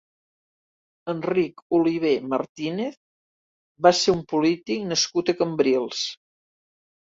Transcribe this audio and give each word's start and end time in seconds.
Enric 1.13 1.61
Olivé 1.81 2.13
Martínez 2.33 2.97
va 3.89 3.95
ser 4.03 4.17
un 4.19 4.27
polític 4.35 4.91
nascut 4.91 5.33
a 5.37 5.41
Cambrils. 5.45 6.05